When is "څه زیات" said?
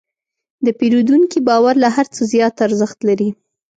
2.15-2.55